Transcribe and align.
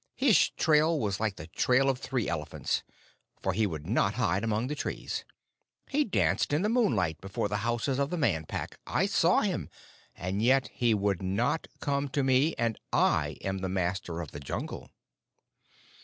His 0.15 0.49
trail 0.57 0.99
was 0.99 1.19
like 1.19 1.35
the 1.35 1.45
trail 1.45 1.87
of 1.87 1.99
three 1.99 2.27
elephants, 2.27 2.81
for 3.39 3.53
he 3.53 3.67
would 3.67 3.85
not 3.85 4.15
hide 4.15 4.43
among 4.43 4.65
the 4.65 4.73
trees. 4.73 5.23
He 5.91 6.03
danced 6.03 6.51
in 6.51 6.63
the 6.63 6.69
moonlight 6.73 7.21
before 7.21 7.47
the 7.47 7.57
houses 7.61 7.99
of 7.99 8.09
the 8.09 8.17
Man 8.17 8.47
Pack. 8.47 8.79
I 8.87 9.05
saw 9.05 9.41
him, 9.41 9.69
and 10.15 10.41
yet 10.41 10.69
he 10.69 10.95
would 10.95 11.21
not 11.21 11.67
come 11.81 12.09
to 12.09 12.23
me; 12.23 12.55
and 12.57 12.79
I 12.91 13.37
am 13.43 13.59
the 13.59 13.69
Master 13.69 14.21
of 14.21 14.31
the 14.31 14.39
Jungle!" 14.39 14.89